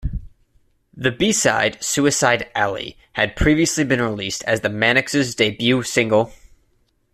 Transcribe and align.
The 0.95 1.11
B-side 1.11 1.77
"Suicide 1.83 2.49
Alley" 2.55 2.97
had 3.13 3.35
previously 3.35 3.83
been 3.83 4.01
released 4.01 4.43
as 4.45 4.61
the 4.61 4.67
Manics' 4.67 5.35
debut 5.35 5.83
single. 5.83 6.33